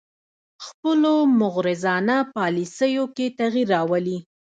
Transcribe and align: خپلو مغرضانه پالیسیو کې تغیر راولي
خپلو 0.65 1.13
مغرضانه 1.41 2.17
پالیسیو 2.35 3.05
کې 3.15 3.25
تغیر 3.39 3.67
راولي 3.73 4.17